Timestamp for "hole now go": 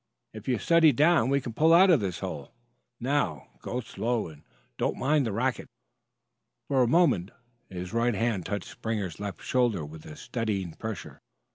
2.21-3.81